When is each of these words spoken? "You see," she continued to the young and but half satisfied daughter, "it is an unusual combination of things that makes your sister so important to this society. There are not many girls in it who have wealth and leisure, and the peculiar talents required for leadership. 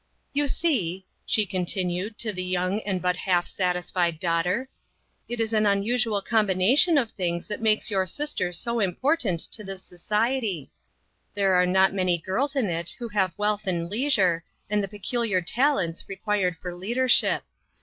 "You 0.33 0.47
see," 0.47 1.05
she 1.27 1.45
continued 1.45 2.17
to 2.17 2.33
the 2.33 2.43
young 2.43 2.79
and 2.79 3.03
but 3.03 3.15
half 3.17 3.45
satisfied 3.45 4.17
daughter, 4.19 4.67
"it 5.29 5.39
is 5.39 5.53
an 5.53 5.67
unusual 5.67 6.23
combination 6.23 6.97
of 6.97 7.11
things 7.11 7.45
that 7.45 7.61
makes 7.61 7.91
your 7.91 8.07
sister 8.07 8.51
so 8.51 8.79
important 8.79 9.41
to 9.51 9.63
this 9.63 9.83
society. 9.83 10.71
There 11.35 11.53
are 11.53 11.67
not 11.67 11.93
many 11.93 12.17
girls 12.17 12.55
in 12.55 12.65
it 12.67 12.95
who 12.97 13.09
have 13.09 13.37
wealth 13.37 13.67
and 13.67 13.91
leisure, 13.91 14.43
and 14.71 14.83
the 14.83 14.87
peculiar 14.87 15.39
talents 15.39 16.09
required 16.09 16.57
for 16.57 16.73
leadership. 16.73 17.43